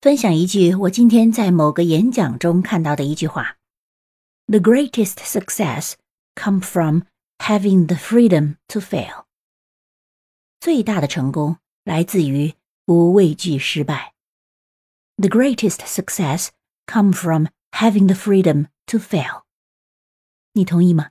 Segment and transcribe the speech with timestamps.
[0.00, 3.56] 分享一句我今天在某个演讲中看到的一句话
[4.46, 5.94] ：“The greatest success
[6.36, 7.02] come from
[7.38, 9.24] having the freedom to fail。”
[10.60, 14.14] 最大的成功来自于不畏惧失败。
[15.16, 16.50] The greatest success
[16.86, 19.42] come from having the freedom to fail。
[20.52, 21.10] 你同意吗？